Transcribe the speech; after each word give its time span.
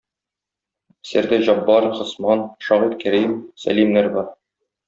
Әсәрдә 1.07 1.39
Җаббар, 1.49 1.87
Госман, 1.99 2.43
шагыйрь 2.69 2.99
Кәрим, 3.07 3.39
Сәлимнәр 3.67 4.13
бар. 4.19 4.31